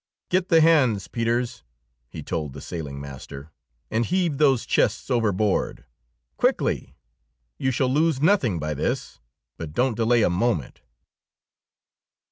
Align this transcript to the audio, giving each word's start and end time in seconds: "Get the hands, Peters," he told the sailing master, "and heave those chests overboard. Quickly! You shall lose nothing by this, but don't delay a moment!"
"Get 0.31 0.49
the 0.49 0.61
hands, 0.61 1.07
Peters," 1.07 1.61
he 2.09 2.23
told 2.23 2.53
the 2.53 2.59
sailing 2.61 2.99
master, 2.99 3.51
"and 3.91 4.03
heave 4.03 4.39
those 4.39 4.65
chests 4.65 5.11
overboard. 5.11 5.85
Quickly! 6.37 6.95
You 7.59 7.69
shall 7.69 7.89
lose 7.93 8.19
nothing 8.19 8.57
by 8.57 8.73
this, 8.73 9.19
but 9.57 9.73
don't 9.73 9.95
delay 9.95 10.23
a 10.23 10.29
moment!" 10.31 10.81